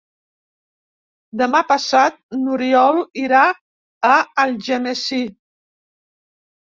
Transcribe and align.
Demà 1.41 1.59
passat 1.71 2.15
n'Oriol 2.39 2.97
irà 3.23 3.41
a 4.09 4.15
Algemesí. 4.45 5.21